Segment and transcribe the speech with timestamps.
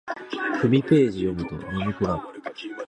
[0.59, 2.23] 二三ページ読むと眠くなる